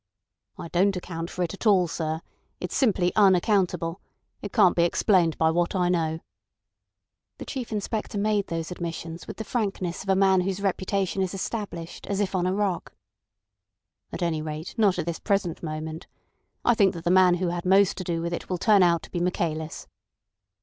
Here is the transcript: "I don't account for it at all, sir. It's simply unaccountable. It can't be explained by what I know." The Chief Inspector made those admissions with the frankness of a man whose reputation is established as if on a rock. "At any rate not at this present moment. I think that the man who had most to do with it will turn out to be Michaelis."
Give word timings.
"I 0.57 0.67
don't 0.69 0.95
account 0.95 1.29
for 1.29 1.43
it 1.43 1.53
at 1.53 1.67
all, 1.67 1.87
sir. 1.87 2.21
It's 2.59 2.75
simply 2.75 3.11
unaccountable. 3.15 4.01
It 4.41 4.51
can't 4.51 4.75
be 4.75 4.81
explained 4.81 5.37
by 5.37 5.51
what 5.51 5.75
I 5.75 5.89
know." 5.89 6.21
The 7.37 7.45
Chief 7.45 7.71
Inspector 7.71 8.17
made 8.17 8.47
those 8.47 8.71
admissions 8.71 9.27
with 9.27 9.37
the 9.37 9.43
frankness 9.43 10.01
of 10.01 10.09
a 10.09 10.15
man 10.15 10.41
whose 10.41 10.59
reputation 10.59 11.21
is 11.21 11.35
established 11.35 12.07
as 12.07 12.19
if 12.19 12.33
on 12.33 12.47
a 12.47 12.53
rock. 12.55 12.95
"At 14.11 14.23
any 14.23 14.41
rate 14.41 14.73
not 14.75 14.97
at 14.97 15.05
this 15.05 15.19
present 15.19 15.61
moment. 15.61 16.07
I 16.65 16.73
think 16.73 16.95
that 16.95 17.03
the 17.03 17.11
man 17.11 17.35
who 17.35 17.49
had 17.49 17.63
most 17.63 17.95
to 17.97 18.03
do 18.03 18.23
with 18.23 18.33
it 18.33 18.49
will 18.49 18.57
turn 18.57 18.81
out 18.81 19.03
to 19.03 19.11
be 19.11 19.19
Michaelis." 19.19 19.85